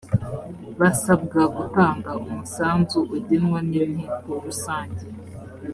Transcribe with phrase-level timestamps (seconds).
[0.79, 5.03] basabwa gutanga umusanzu ugenwa n’inteko rusange